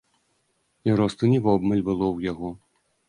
І 0.89 0.95
росту 1.01 1.29
не 1.33 1.39
вобмаль 1.49 1.85
было 1.91 2.05
ў 2.11 2.17
яго. 2.33 2.49